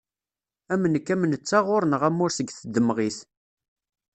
[0.73, 3.17] Am nekk am netta ɣur-nneɣ ammur seg tdemɣit.